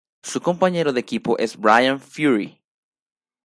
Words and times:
Su 0.23 0.41
compañero 0.41 0.93
de 0.93 0.99
equipo 0.99 1.37
es 1.37 1.55
Bryan 1.55 1.99
Fury. 2.01 2.59